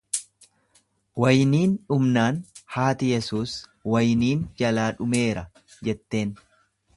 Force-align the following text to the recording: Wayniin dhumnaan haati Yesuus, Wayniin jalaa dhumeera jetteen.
Wayniin 1.25 1.75
dhumnaan 1.93 2.39
haati 2.77 3.11
Yesuus, 3.17 3.53
Wayniin 3.97 4.43
jalaa 4.63 4.89
dhumeera 4.97 5.45
jetteen. 5.91 6.35